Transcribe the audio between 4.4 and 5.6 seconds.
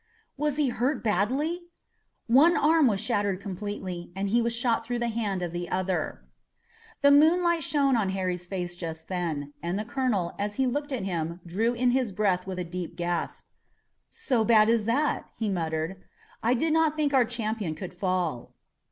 was shot through the hand of